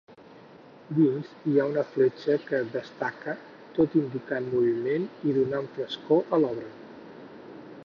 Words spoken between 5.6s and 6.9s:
frescor a l'obra.